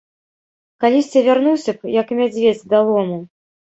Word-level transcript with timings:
Калісьці 0.85 1.23
вярнуўся 1.29 1.71
б, 1.79 1.95
як 2.01 2.07
мядзведзь 2.23 2.69
да 2.77 2.85
лому. 2.93 3.25